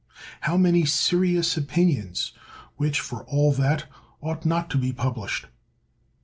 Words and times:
How 0.39 0.57
many 0.57 0.83
serious 0.83 1.55
opinions, 1.57 2.33
which, 2.75 2.99
for 2.99 3.23
all 3.25 3.51
that, 3.53 3.85
ought 4.19 4.47
not 4.47 4.67
to 4.71 4.79
be 4.79 4.91
published! 4.91 5.45